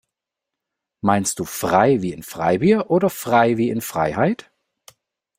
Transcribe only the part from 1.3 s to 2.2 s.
du frei wie